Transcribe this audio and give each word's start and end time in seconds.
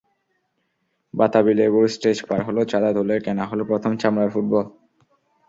বাতাবিলেবুর 1.13 1.85
stage 1.87 2.17
পার 2.27 2.39
হলো, 2.47 2.61
চাঁদা 2.71 2.89
তুলে 2.97 3.15
কেনা 3.25 3.43
হলো 3.51 3.63
প্রথম 3.69 3.91
চামড়ার 4.01 4.29
ফুটবল। 4.33 4.65